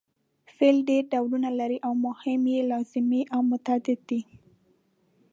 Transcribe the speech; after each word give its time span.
فعل 0.57 0.77
ډېر 0.89 1.03
ډولونه 1.13 1.49
لري 1.59 1.77
او 1.85 1.93
مهم 2.05 2.41
یې 2.53 2.61
لازمي 2.71 3.21
او 3.33 3.39
متعدي 3.49 3.95
دي. 4.09 4.21